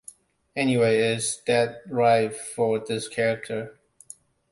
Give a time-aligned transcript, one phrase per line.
[0.55, 3.77] Anyway it's dead right for this character.